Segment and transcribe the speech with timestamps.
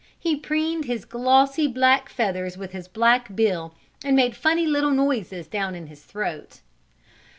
[0.17, 5.45] He preened his glossy black feathers with his black bill, and made funny little noises
[5.47, 6.61] down in his throat.